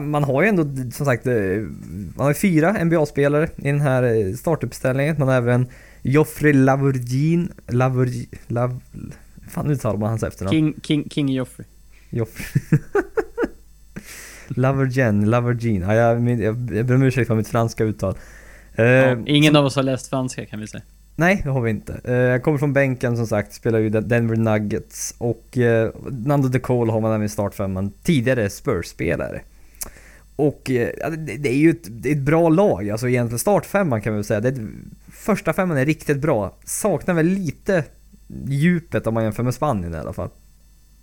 [0.00, 1.34] man har ju ändå som sagt, eh,
[2.16, 5.16] man har fyra NBA-spelare i den här eh, startuppställningen.
[5.18, 5.68] Man har även
[6.02, 8.80] Joffrey Lavergin, Lavergin, Lav...
[9.54, 10.52] fan uttalar man hans efternamn?
[10.52, 11.66] King, King, King Joffrey.
[12.10, 12.78] Joffrey.
[14.48, 15.82] Lavergen, Lavergin.
[15.82, 18.14] Ja, jag, jag, jag ber om ursäkt för mitt franska uttal.
[18.74, 20.82] Eh, Ja, ingen av oss har läst franska kan vi säga.
[21.16, 22.00] Nej, det har vi inte.
[22.04, 26.48] Eh, Jag kommer från bänken som sagt, spelar ju Den- Denver Nuggets och eh, Nando
[26.48, 27.92] De Cole har man även i startfemman.
[28.02, 29.40] Tidigare Spurs-spelare.
[30.36, 34.12] Och det, det är ju ett, det är ett bra lag, alltså egentligen startfemman kan
[34.12, 34.40] vi väl säga.
[34.40, 34.60] Det är, ett-
[35.12, 36.56] första femman är riktigt bra.
[36.64, 37.84] Saknar väl lite
[38.48, 40.28] djupet om man jämför med Spanien i alla fall.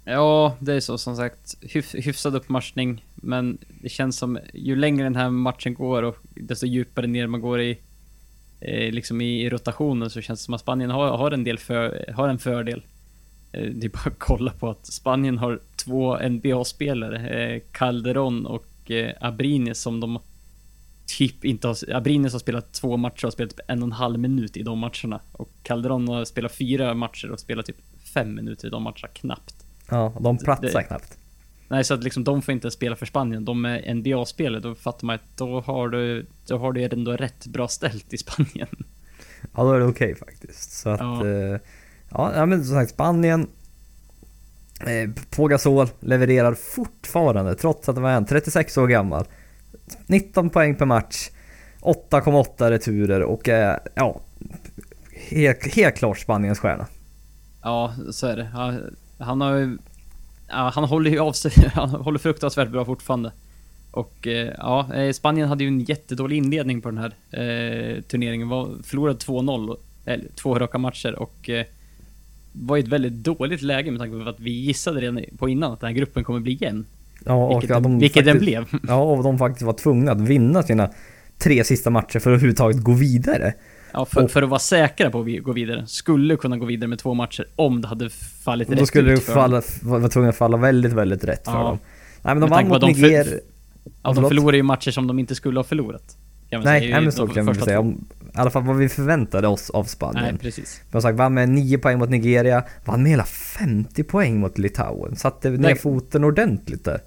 [0.05, 1.57] Ja, det är så som sagt.
[1.61, 6.65] Hyf, hyfsad uppmatchning, men det känns som ju längre den här matchen går och desto
[6.65, 7.77] djupare ner man går i
[8.59, 11.57] eh, liksom i, i rotationen så känns det som att Spanien har, har en del
[11.57, 12.83] för, har en fördel.
[13.51, 18.91] Eh, det är bara att kolla på att Spanien har två NBA-spelare, eh, Calderon och
[18.91, 20.19] eh, Abrines som de
[21.17, 21.93] typ inte har...
[21.95, 24.79] Abrines har spelat två matcher och spelat typ en och en halv minut i de
[24.79, 25.21] matcherna.
[25.31, 27.77] Och Calderon har spelat fyra matcher och spelat typ
[28.13, 29.55] fem minuter i de matcherna, knappt.
[29.89, 31.17] Ja, de platsar Det- knappt.
[31.67, 33.45] Nej, så att liksom de får inte spela för Spanien.
[33.45, 37.45] De är NBA-spelare, då fattar man att då har du, då har du ändå rätt
[37.45, 38.67] bra ställt i Spanien.
[39.55, 40.71] Ja, då är det okej faktiskt.
[40.71, 40.99] Så att...
[40.99, 41.27] Ja.
[41.27, 41.59] Ja.
[42.09, 43.47] ja, ja, men som sagt Spanien.
[44.79, 49.25] Eh, Pogazol levererar fortfarande trots att han var en 36 år gammal.
[50.07, 51.29] 19 poäng per match.
[51.81, 54.21] 8,8 returer och är, ja...
[55.29, 56.87] Helt, helt klart Spaniens stjärna.
[57.61, 58.49] Ja, så är det.
[58.53, 58.73] Ja,
[59.25, 59.77] Han har ju...
[60.47, 63.31] Ja, han håller ju av sig, han håller fruktansvärt bra fortfarande.
[63.91, 68.49] Och eh, ja, eh, Spanien hade ju en jättedålig inledning på den här eh, turneringen.
[68.49, 71.65] Var, förlorade 2-0, eller två raka matcher och eh,
[72.53, 75.71] var i ett väldigt dåligt läge med tanke på att vi gissade redan på innan
[75.71, 76.85] att den här gruppen kommer bli jämn.
[77.25, 78.79] Ja, och Vilket, att den, de vilket den faktiskt- blev.
[78.87, 80.89] Ja, och de faktiskt var tvungna att vinna sina
[81.37, 83.53] tre sista matcher för att överhuvudtaget gå vidare.
[83.93, 85.83] Ja, för, Och- för att vara säkra på att gå vidare.
[85.87, 88.09] Skulle kunna gå vidare med två matcher om det hade
[88.43, 91.51] fallit rätt då skulle det för falla, vara tvungna att falla väldigt, väldigt rätt för
[91.51, 91.63] Ja.
[91.63, 91.79] dem.
[92.21, 93.39] Nej men de vann mot för- Niger...
[94.03, 96.17] Ja, de förlorar ju matcher som de inte skulle ha förlorat.
[96.49, 97.79] Kan Nej, säga, men så kan man säga.
[97.79, 100.23] Om, I alla fall vad vi förväntade oss av Spanien.
[100.25, 100.81] Nej, precis.
[100.91, 105.15] Men sagt, vann med 9 poäng mot Nigeria, vann med hela 50 poäng mot Litauen.
[105.15, 105.75] Satte ner Nej.
[105.77, 106.99] foten ordentligt där.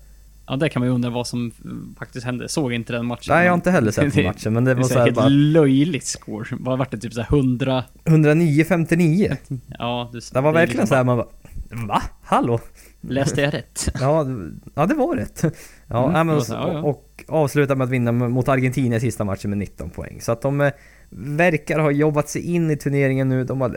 [0.46, 1.52] Ja, där kan man ju undra vad som
[1.98, 2.48] faktiskt hände.
[2.48, 3.35] Såg inte den matchen.
[3.35, 5.04] Nej, jag har inte heller sett den matchen, men det Det var så så här
[5.04, 6.46] helt bara löjligt score.
[6.61, 6.98] Vad vart det?
[6.98, 7.85] Typ såhär 100...
[8.04, 9.37] 109-59.
[9.78, 11.28] Ja, du, Det var det verkligen liksom så här man bara,
[11.70, 12.02] Va?
[12.22, 12.61] Hallå?
[13.00, 13.88] Läste jag rätt?
[14.00, 14.26] Ja,
[14.74, 15.44] ja det var rätt.
[15.87, 16.83] Ja, Mm, men, och, så, ja, ja.
[16.83, 20.20] och avsluta med att vinna mot Argentina i sista matchen med 19 poäng.
[20.20, 20.72] Så att de eh,
[21.11, 23.44] verkar ha jobbat sig in i turneringen nu.
[23.44, 23.74] De har eh,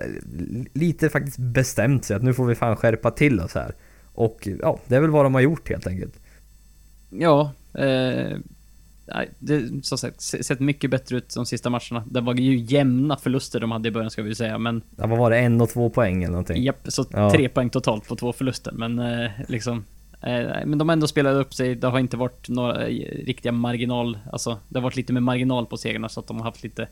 [0.74, 3.76] lite faktiskt bestämt sig att nu får vi fan skärpa till oss här.
[4.14, 6.20] Och ja, det är väl vad de har gjort helt enkelt.
[7.10, 8.38] Ja, eh,
[9.40, 12.04] det som sagt se- sett mycket bättre ut de sista matcherna.
[12.12, 15.20] Det var ju jämna förluster de hade i början ska vi säga, men Ja, vad
[15.20, 15.38] var det?
[15.38, 16.64] En och två poäng eller någonting?
[16.64, 17.32] japp, så Ja.
[17.32, 18.72] tre poäng totalt på två förluster.
[18.72, 19.86] Men eh, liksom,
[20.22, 21.76] eh, men de har ändå spelat upp sig.
[21.76, 25.66] Det har inte varit några eh, riktiga marginal, alltså det har varit lite med marginal
[25.66, 26.88] på segrarna så att de har haft lite,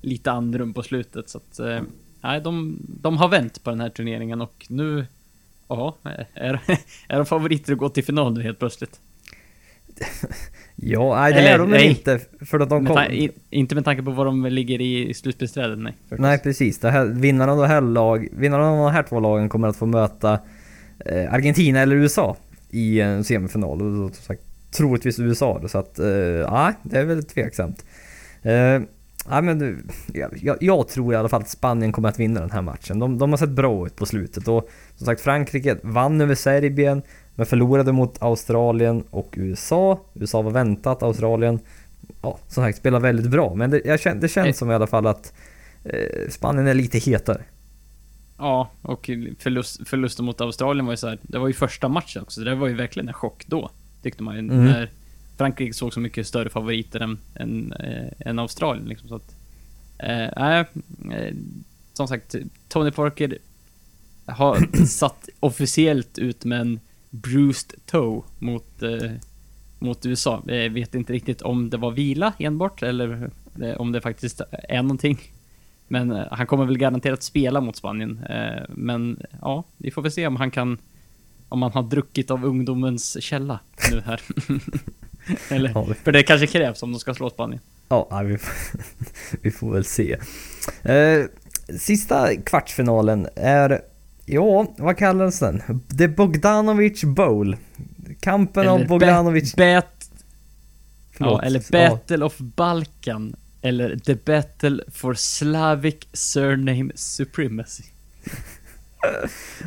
[0.00, 1.28] lite andrum på slutet.
[1.30, 1.80] Så att, eh,
[2.20, 5.06] nej, de, de har vänt på den här turneringen och nu...
[5.68, 5.96] Ja,
[6.34, 6.60] är,
[7.08, 9.00] är de favoriter att gå till final nu helt plötsligt?
[10.82, 11.88] Ja, nej det Eller, är de nej.
[11.88, 12.20] inte.
[12.40, 13.12] För att de Med kom...
[13.12, 15.94] i, inte med tanke på vad de ligger i, slutspelsträdet, nej.
[16.08, 19.48] Nej precis, det här, vinnarna av det här lag, vinnarna av de här två lagen
[19.48, 20.38] kommer att få möta
[21.06, 22.36] eh, Argentina eller USA
[22.70, 23.82] i en semifinal.
[23.82, 27.84] Och som sagt, troligtvis USA så att, eh, ja, det är väldigt tveksamt.
[28.42, 28.80] Eh,
[29.28, 29.90] ja, men,
[30.42, 32.98] jag, jag tror i alla fall att Spanien kommer att vinna den här matchen.
[32.98, 37.02] De, de har sett bra ut på slutet och som sagt Frankrike vann över Serbien
[37.40, 40.00] men förlorade mot Australien och USA.
[40.14, 41.60] USA var väntat, Australien
[42.22, 43.54] ja, som sagt spelar väldigt bra.
[43.54, 44.52] Men det, jag det känns Nej.
[44.52, 45.32] som i alla fall att
[45.84, 47.42] eh, Spanien är lite hetare.
[48.38, 52.22] Ja, och förlust, förlusten mot Australien var ju så här, det var ju första matchen
[52.22, 53.70] också, så det var ju verkligen en chock då.
[54.02, 54.64] Tyckte man ju, Mm.
[54.64, 54.90] när
[55.36, 59.08] Frankrike såg så mycket större favoriter än, än, eh, än Australien liksom.
[59.08, 59.34] Så att,
[59.98, 60.64] eh, nej,
[61.12, 61.34] eh,
[61.92, 62.34] som sagt,
[62.68, 63.38] Tony Parker
[64.26, 69.10] har satt officiellt ut med en bruised toe mot, eh,
[69.78, 70.42] mot USA.
[70.46, 73.30] Jag vet inte riktigt om det var vila enbart, eller
[73.62, 75.18] eh, om det faktiskt är någonting.
[75.88, 78.24] Men eh, han kommer väl garanterat spela mot Spanien.
[78.30, 80.78] Eh, men ja, vi får väl se om han kan...
[81.48, 83.60] Om han har druckit av ungdomens källa
[83.92, 84.20] nu här.
[85.50, 87.60] Eller, Ja, vi- för det kanske krävs om de ska slå Spanien.
[87.88, 88.80] Ja, vi, får,
[89.42, 90.16] vi får väl se.
[90.82, 91.24] Eh,
[91.78, 93.80] sista kvartsfinalen är,
[94.34, 95.62] ja, vad kallas den?
[95.98, 97.56] The Bogdanovic Bowl.
[98.20, 99.54] Kampen om Eller Bogdanovic...
[99.54, 100.10] Bet,
[101.12, 101.40] Förlåt.
[101.42, 103.36] ja, eller Battle of Balkan.
[103.62, 107.84] Eller The Battle for Slavic Surname Supremacy.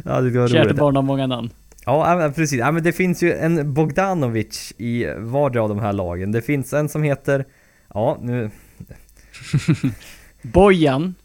[0.06, 1.50] Ja, det var Kärt barn har många namn.
[1.86, 2.60] Ja, ja, precis.
[2.60, 6.32] Ja, men det finns ju en Bogdanovic i vardera av de här lagen.
[6.32, 7.46] Det finns en som heter,
[7.94, 8.52] ja, nu,
[10.42, 11.16] Bojan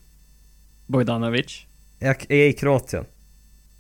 [0.87, 1.67] Bogdanovic.
[1.99, 3.05] jag är i Kroatien.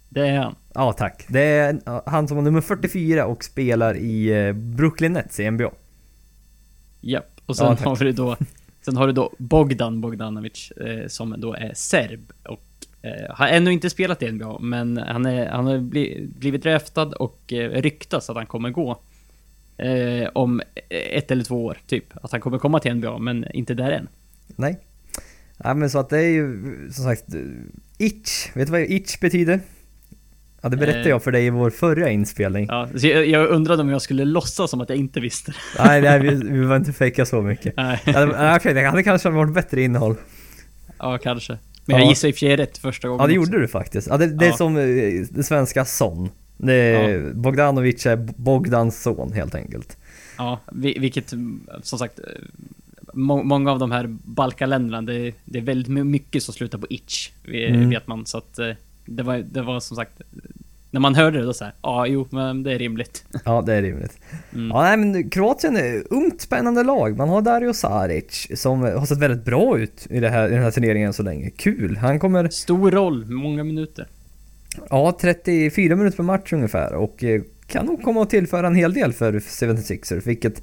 [0.09, 0.55] Det är han.
[0.75, 1.25] Ja, tack.
[1.29, 5.71] Det är han som har nummer 44 och spelar i eh, Brooklyn Nets i NBA.
[7.01, 7.41] Japp.
[7.47, 8.37] Och sen Ja, har vi då
[8.81, 12.65] Sen har du då Bogdan Bogdanovic eh, som då är serb och
[13.03, 17.07] eh, har ännu inte spelat i NBA men han, är, han har bli, blivit draftad
[17.07, 19.01] och eh, ryktas att han kommer gå
[19.77, 22.05] eh, om ett eller två år typ.
[22.23, 24.09] Att han kommer komma till NBA men inte där än.
[24.47, 24.79] Nej.
[25.57, 27.25] Ja, men så att det är ju som sagt
[27.99, 28.57] itch.
[28.57, 29.61] Vet du vad itch betyder?
[30.63, 31.09] Ja, det berättade Eh.
[31.09, 32.67] jag för dig i vår förra inspelning.
[32.69, 35.53] Ja, så jag, jag undrade om jag skulle låtsas som att jag inte visste.
[35.79, 37.77] Nej, nej vi, vi var inte fejka så mycket.
[37.77, 40.15] Nej, Ja, det- ja, hade kanske varit bättre innehåll.
[40.99, 41.59] ja kanske.
[41.85, 42.09] Men jag Ja.
[42.09, 43.51] gissar i och för sig rätt första gången Ja, det också.
[43.53, 44.07] gjorde du faktiskt.
[44.11, 44.57] Ja, det, det är Ja.
[44.57, 44.83] som eh,
[45.31, 46.29] det svenska son.
[46.57, 49.97] Det är, Bogdanovic är Bogdans son helt enkelt.
[50.39, 52.25] Ja, vi- vilket mm, som sagt, eh,
[53.15, 56.87] må, många av de här Balkanländerna, det, det är väldigt my- mycket som slutar på
[56.91, 57.91] itch, Mm.
[57.91, 58.27] vet man.
[58.27, 58.71] Så att eh,
[59.09, 60.13] det var, det var som sagt,
[60.91, 63.25] när man hörde det då såhär, ja jo, men det är rimligt.
[63.45, 64.19] Ja, det är rimligt.
[64.55, 64.69] Mm.
[64.69, 67.17] Ja, nej, men Kroatien är ungt spännande lag.
[67.17, 70.63] Man har Dario Saric som har sett väldigt bra ut i, det här, i den
[70.63, 71.51] här turneringen så länge.
[71.51, 71.97] Kul!
[71.97, 74.07] Han kommer, Stor roll, många minuter.
[74.91, 78.93] ja 34 minuter per match ungefär och eh, kan nog komma att tillföra en hel
[78.95, 80.63] del för 76ers, vilket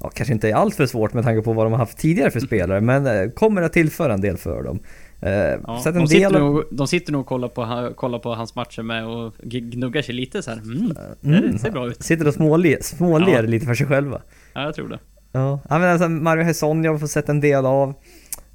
[0.00, 2.30] ja, kanske inte är allt för svårt med tanke på vad de har haft tidigare
[2.30, 4.78] för spelare, men eh, kommer att tillföra en del för dem.
[5.20, 5.30] Eh,
[5.66, 8.18] Ja, sett en de, sitter del av- nog, de sitter nog och kollar på, kollar
[8.18, 10.58] på hans matcher med och gnuggar sig lite så här.
[10.58, 10.92] Mm,
[11.24, 11.52] Mm.
[11.52, 12.02] det ser bra ut.
[12.02, 13.40] Sitter och småler, småler Ja.
[13.40, 14.22] lite för sig själva.
[14.54, 14.98] Ja, jag tror det.
[15.32, 17.94] Ja, men alltså Mario Hesonja har fått sett en del av.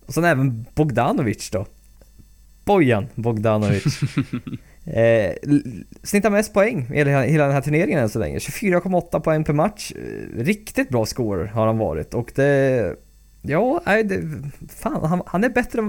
[0.06, 1.65] Och sen även Bogdanovic då.
[2.65, 3.84] Bojan Bogdanovic.
[4.86, 5.32] eh,
[6.04, 8.38] snittar mest poäng i hela, hela den här turneringen än så länge.
[8.39, 9.91] 24,8 poäng per match.
[9.95, 12.95] Eh, riktigt bra scorer har han varit och det...
[13.46, 14.22] Ja, nej, det,
[14.70, 15.82] fan, han, han, är bättre,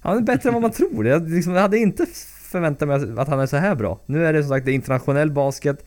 [0.00, 1.06] han är bättre än vad man tror.
[1.06, 2.06] Jag, liksom, jag hade inte
[2.42, 4.00] förväntat mig att han är så här bra.
[4.06, 5.86] Nu är det som sagt det internationell basket.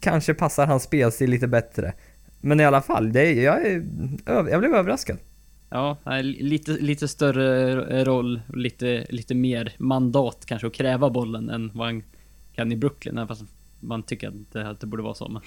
[0.00, 1.92] Kanske passar hans spelstil lite bättre.
[2.40, 3.84] Men i alla fall, det, jag, är,
[4.26, 5.18] jag blev överraskad.
[5.70, 11.86] Ja, lite, lite större roll, lite, lite mer mandat kanske att kräva bollen än vad
[11.86, 12.02] han
[12.54, 13.26] kan i Brooklyn.
[13.28, 13.44] Fast
[13.80, 15.28] man tycker att det, att det borde vara så.
[15.28, 15.42] Men,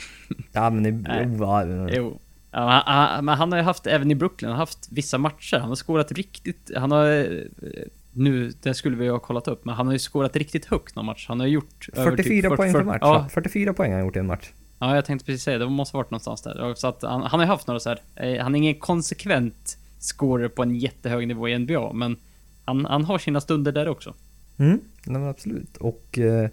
[0.51, 2.19] Ja men det, jo,
[2.51, 5.57] ja, han- men han har ju haft, även i Brooklyn, han har haft vissa matcher.
[5.57, 7.07] Han har skårat riktigt, han har...
[7.07, 7.83] eh,
[8.13, 11.05] Nu, det skulle vi ha kollat upp, men han har ju skårat riktigt högt någon
[11.05, 11.25] match.
[11.27, 12.97] Han har gjort över 44 typ poäng 40 per match.
[13.01, 13.29] Ja, va?
[13.33, 14.49] 44 poäng har han gjort i en match.
[14.79, 15.65] Ja, jag tänkte precis säga det.
[15.65, 16.73] Det måste varit någonstans där.
[16.75, 18.01] Så att han, han har ju haft några så här.
[18.15, 22.17] eh, Han är ingen konsekvent scorer på en jättehög nivå i NBA, men
[22.65, 24.13] han, han har sina stunder där också.
[24.57, 25.77] Mm, nej, men absolut.
[25.77, 26.17] Och...
[26.19, 26.49] Eh,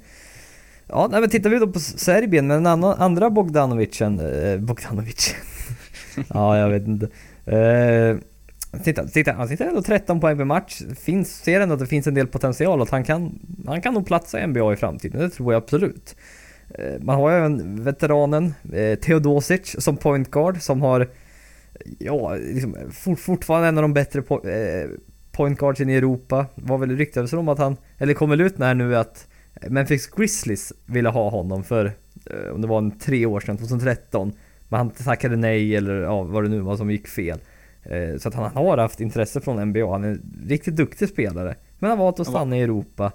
[0.88, 4.20] ja, nej, men tittar vi då på Serbien med den andra, andra Bogdanovicen...
[4.20, 5.34] Eh, Bogdanovic.
[6.28, 7.08] ja, jag vet inte.
[7.56, 8.16] Eh,
[8.84, 10.82] Titta, titta, han sitter ändå 13 poäng per match.
[10.98, 13.94] Finns, ser ändå att det finns en del potential och att han kan, han kan
[13.94, 15.20] nog platsa i NBA i framtiden.
[15.20, 16.16] Det tror jag absolut.
[16.74, 21.08] Eh, man har ju även veteranen eh, Teodosic som point guard som har
[21.98, 24.88] ja, liksom, fort, fortfarande en av de bättre po eh,
[25.32, 26.46] point guards i Europa.
[26.54, 29.26] Var väl ryktades om att han, eller kommer ut med här nu att
[29.68, 31.92] Memphis Grizzlies ville ha honom för,
[32.30, 34.32] eh, om det var en tre år sedan, 2013.
[34.68, 37.38] Men han tackade nej eller ja, vad det nu var som gick fel.
[37.82, 39.90] Eh, så att han har haft intresse från NBA.
[39.92, 41.56] Han är en riktigt duktig spelare.
[41.78, 43.12] Men han valt att stanna i Europa.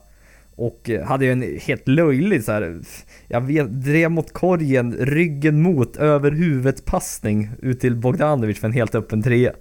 [0.55, 2.81] Och eh, hade ju en helt löjlig så här,
[3.27, 8.73] jag vet, drev mot korgen, ryggen mot, över huvudet passning ut till Bogdanovic för en
[8.73, 9.53] helt öppen trea.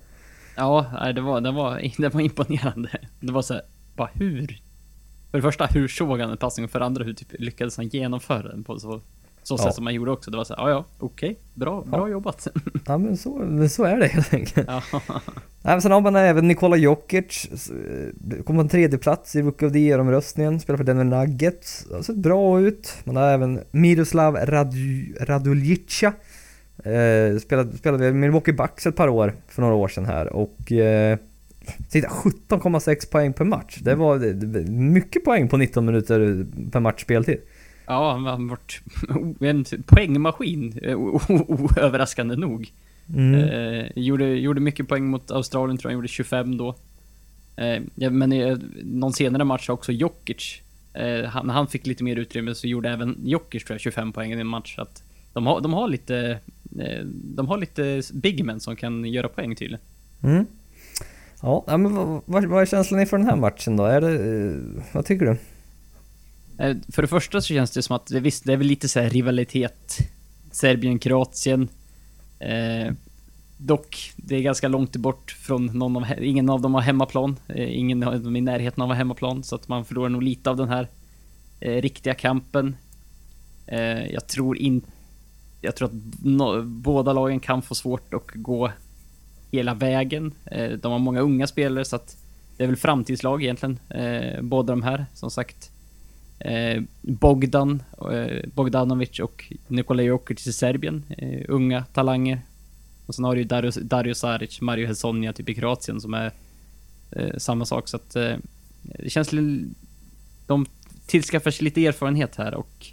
[0.57, 2.91] Ja, det var, det var, det var imponerande.
[3.21, 3.63] Det var så här,
[3.97, 4.47] bara hur?
[5.31, 6.65] För det första, hur såg han en passning?
[6.65, 9.01] Och för det andra, hur typ lyckades han genomföra den på så,
[9.43, 9.73] så sätt Ja.
[9.73, 10.31] som han gjorde också?
[10.31, 12.49] Det var så här, ja ja, okej, bra, bra jobbat.
[12.87, 14.69] Ja men så, så är det helt enkelt.
[14.69, 14.83] ja.
[15.65, 19.43] Nej, men sen har man även Nikola Jokic, eh, kom på en tredje plats i
[19.43, 22.95] Rookie of the Year-omröstningen, spelar för Denver Nuggets, har sett bra ut.
[23.05, 26.13] Man har även Miroslav Radu, Raduljica,
[26.85, 30.73] eh, spelade, spelade i Milwaukee Bucks ett par år, för några år sedan här och
[30.73, 31.19] eh,
[31.91, 33.79] titta, 17,6 poäng per match.
[33.83, 34.19] Det var
[34.71, 37.39] mycket poäng på 19 minuter per match speltid.
[37.93, 38.81] Ja, han har varit
[39.41, 42.73] en poängmaskin, eh, oöverraskande nog.
[43.15, 43.35] Mm.
[43.35, 46.75] Eh, gjorde, gjorde mycket poäng mot Australien, tror jag, gjorde 25 då.
[47.57, 50.61] Eh, men i någon senare match också Jokic,
[50.95, 54.33] eh, han, han fick lite mer utrymme så gjorde även Jokic, tror jag, 25 poäng
[54.33, 54.75] i en match.
[54.77, 55.03] Så att
[55.33, 56.39] de, har, de har lite,
[56.79, 59.85] eh, de har lite big men som kan göra poäng tydligen.
[60.23, 60.47] Mm.
[61.43, 63.85] Ja, men vad, vad, vad är känslan inför den här matchen då?
[63.85, 65.37] Är det, eh, vad tycker du?
[66.62, 69.01] Eh, för det första så känns det som att, visst, det är väl lite så
[69.01, 69.98] här rivalitet.
[70.51, 71.68] Serbien-Kroatien.
[72.38, 72.92] Eh,
[73.57, 77.37] dock, det är ganska långt bort från någon av, ingen av dem har hemmaplan.
[77.48, 80.22] Eh, ingen av dem i närheten av att ha hemmaplan, så att man förlorar nog
[80.22, 80.88] lite av den här
[81.61, 82.77] eh, riktiga kampen.
[83.66, 84.88] Eh, jag tror inte...
[85.64, 88.72] Jag tror att no, båda lagen kan få svårt att gå
[89.51, 90.35] hela vägen.
[90.44, 92.16] Eh, de har många unga spelare, så att
[92.57, 95.72] det är väl framtidslag egentligen, eh, båda de här, som sagt.
[96.45, 101.05] Eh, Bogdan, eh, Bogdanovic och Nikola Jokic i Serbien.
[101.19, 102.41] Eh, unga talanger.
[103.07, 106.33] Och sen har du ju Dario, Dario Saric, Mario Hesonja, typ i Kroatien som är
[107.39, 107.89] samma sak.
[107.89, 108.41] Så att det
[109.09, 109.69] känns li-
[110.47, 110.67] De
[111.07, 112.87] tillskaffar sig lite erfarenhet här och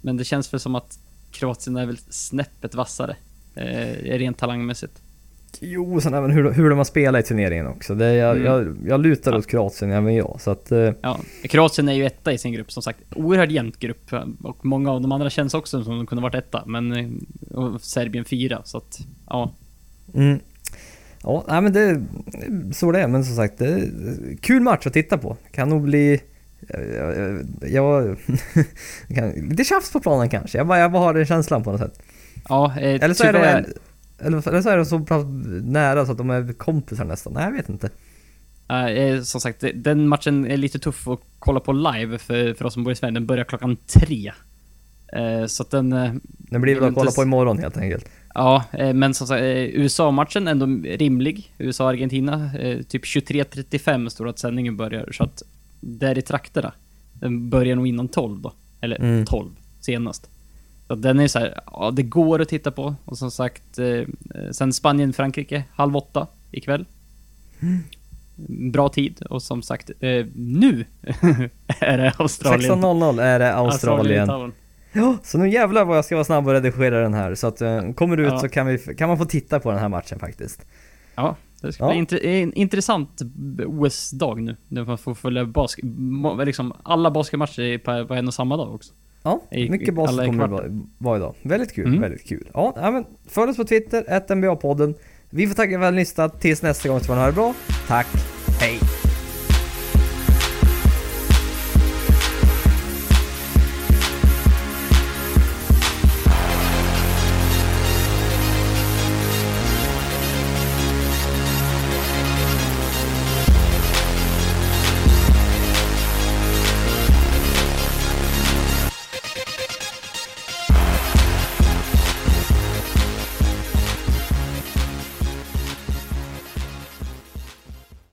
[0.00, 0.98] Men det känns väl som att
[1.30, 3.16] Kroatien är väl snäppet vassare.
[4.02, 5.02] Rent talangmässigt.
[5.60, 7.94] Jo, sen även hur, hur de har spelat i turneringen också.
[7.94, 8.44] Det, jag, Mm.
[8.46, 10.72] jag, jag lutar åt Kroatien även jag, så att...
[10.72, 12.98] eh, Ja, Kroatien är ju etta i sin grupp som sagt.
[13.16, 14.10] Oerhört jämnt grupp
[14.42, 17.08] och många av de andra känns också som de kunde varit etta, men eh,
[17.58, 19.52] och Serbien fyra så att ja.
[20.14, 20.38] Mm.
[21.22, 22.02] Ja, nej, men det
[22.74, 23.88] så det är, men som sagt, det är
[24.40, 25.36] kul match att titta på.
[25.52, 26.20] Kan nog bli...
[26.68, 27.16] Jag,
[27.70, 28.16] jag,
[29.08, 30.58] jag kan, lite tjafs på planen kanske.
[30.58, 32.02] Jag bara, jag bara har den känslan på något sätt.
[32.48, 33.66] Ja, eh, Eller så, är de, tyvärr-
[34.20, 35.24] eller, så är de så pass
[35.62, 37.32] nära så att de är kompisar nästan.
[37.32, 37.90] Nej, jag vet inte.
[38.68, 42.74] Eh, som sagt, den matchen är lite tuff att kolla på live för, för oss
[42.74, 43.14] som bor i Sverige.
[43.14, 44.32] Den börjar klockan tre.
[45.12, 45.92] Eh, så att den...
[45.92, 48.08] eh, Det blir väl att kolla inte på imorgon helt enkelt.
[48.34, 51.54] Ja, eh, men som sagt, USA-matchen ändå rimlig.
[51.58, 52.50] USA-Argentina,
[52.88, 55.08] typ 23.35 står det att sändningen börjar.
[55.12, 55.42] Så att
[55.80, 56.72] där i trakterna.
[57.12, 58.52] Den börjar nog innan 12 då.
[58.80, 59.26] Eller Mm.
[59.26, 59.48] 12
[59.80, 60.28] senast.
[60.90, 62.94] Så den är så här, ja det går att titta på.
[63.04, 64.06] Och som sagt, eh, eh,
[64.52, 66.84] sen Spanien-Frankrike, halv åtta ikväll.
[68.72, 69.22] Bra tid.
[69.30, 70.84] Och som sagt, eh, nu
[71.80, 72.70] är det Australien.
[72.72, 74.52] 16.00 är det Australien.
[74.92, 77.34] Ja, så nu jävlar vad jag ska vara snabb och redigera den här.
[77.34, 78.38] Så att eh, kommer du ut Ja.
[78.38, 80.66] så kan, vi, kan man få titta på den här matchen faktiskt.
[81.14, 81.90] Ja, det ska Ja.
[81.90, 83.22] bli intre- en intressant
[83.66, 84.56] OS-dag nu.
[84.68, 85.84] När man får följa basket,
[86.44, 88.92] liksom alla basketmatcher på, på en och samma dag också.
[89.22, 91.34] Ja, mycket i kommer det vara, idag.
[91.42, 92.00] Väldigt kul, Mm.
[92.00, 92.48] väldigt kul.
[92.54, 94.94] Ja, men följ oss på Twitter, NBA-podden.
[95.30, 96.40] Vi får tacka för att ni lyssnat.
[96.40, 97.54] Tills nästa gång så får ni ha det bra.
[97.88, 98.06] Tack,